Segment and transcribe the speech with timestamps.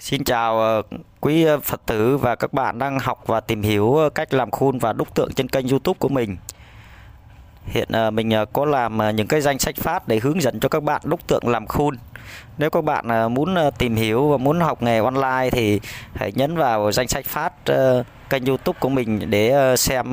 [0.00, 0.82] Xin chào ờ,
[1.20, 4.50] quý ờ, Phật tử và các bạn đang học và tìm hiểu ờ, cách làm
[4.50, 6.36] khuôn và đúc tượng trên kênh YouTube của mình.
[7.66, 11.02] Hiện mình có làm những cái danh sách phát để hướng dẫn cho các bạn
[11.04, 11.96] đúc tượng làm khuôn.
[12.58, 15.80] Nếu các bạn muốn tìm hiểu và muốn học nghề online thì
[16.14, 17.52] hãy nhấn vào danh sách phát
[18.30, 20.12] kênh YouTube của mình để xem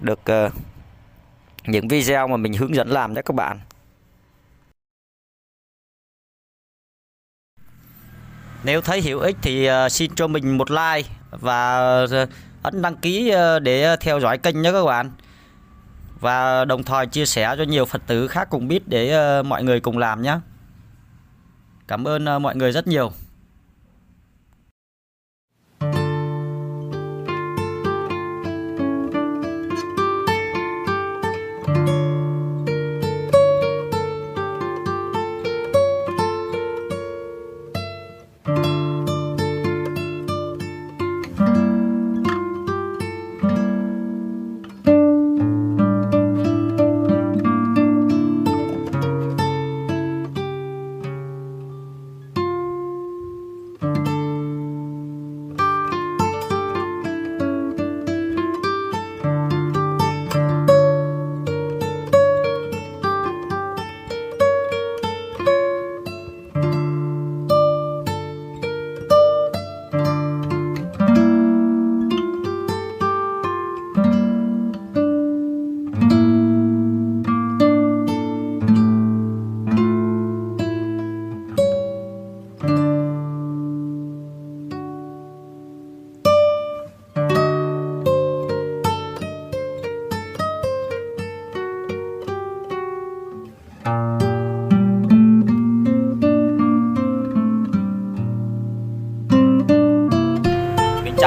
[0.00, 0.20] được
[1.66, 3.60] những video mà mình hướng dẫn làm cho các bạn.
[8.64, 12.26] Nếu thấy hữu ích thì ờ, xin cho mình một like và ờ,
[12.62, 15.10] ấn đăng ký ờ, để theo dõi kênh nhé các bạn.
[16.20, 19.80] Và đồng thời chia sẻ cho nhiều Phật tử khác cùng biết để mọi người
[19.80, 20.38] cùng làm nhé.
[21.88, 23.12] Cảm ơn mọi người rất nhiều.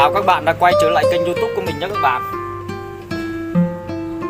[0.05, 2.21] Chào các bạn đã quay trở lại kênh youtube của mình nhé các bạn.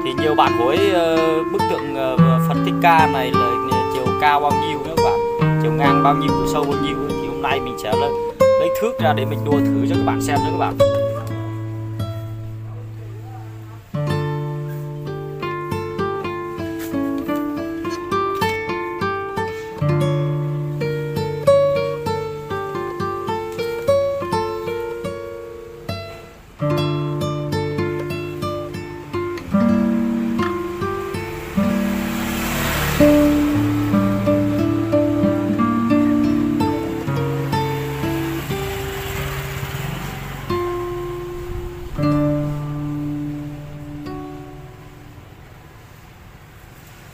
[0.03, 3.52] Thì nhiều bạn hỏi uh, ờ, bức tượng uh, Phật Thích Ca này là
[3.94, 5.19] chiều cao bao nhiêu nhé các bạn?
[5.64, 8.69] Chiều ngang bao nhiêu, chiều sâu bao nhiêu Thì hôm nay mình sẽ lấy, lấy
[8.81, 11.04] thước ra để mình đua thử cho các bạn xem nhé các bạn.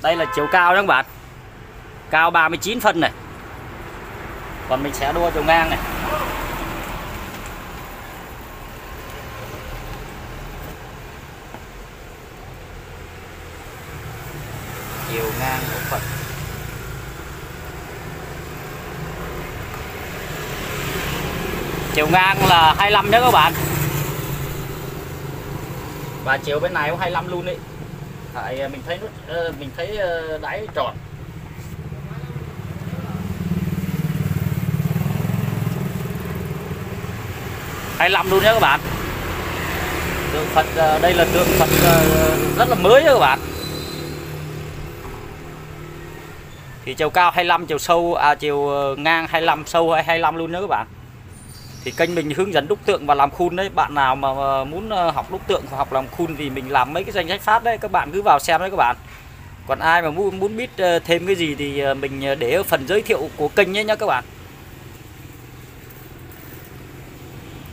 [0.03, 1.05] Đây là chiều cao đó các bạn.
[2.09, 3.11] Cao 39 phân này.
[4.69, 5.79] Còn mình sẽ đua chiều ngang này.
[15.11, 16.01] Chiều ngang của Phật
[21.93, 23.53] Chiều ngang là 25 nhé các bạn.
[26.23, 27.57] Và chiều bên này cũng 25 luôn đấy
[28.33, 30.95] tại à, mình thấy nó ờ, mình thấy ờ, đáy tròn.
[37.97, 38.79] Hai mươi luôn nhé các bạn.
[40.33, 41.69] Tượng Phật ờ, đây là tượng Phật
[42.57, 43.39] rất là mới nhé các bạn.
[46.85, 50.69] Thì chiều cao 25 chiều sâu à chiều ngang 25 sâu 25 luôn nữa các
[50.69, 50.87] bạn
[51.83, 53.69] thì kênh mình hướng dẫn đúc tượng và làm khuôn đấy.
[53.69, 54.29] Bạn nào mà
[54.63, 57.27] muốn ờ, học đúc tượng hoặc học làm khuôn thì mình làm mấy cái danh
[57.27, 57.77] sách phát đấy.
[57.77, 58.95] Các bạn cứ vào xem đấy các bạn.
[59.67, 62.63] Còn ai mà muốn muốn biết ờ, thêm cái gì thì ờ, mình để ở
[62.63, 64.23] phần giới thiệu của kênh nhé nhá các bạn.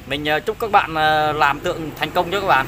[0.06, 0.94] Mình chúc các bạn
[1.38, 2.66] làm tượng thành công nhé các bạn.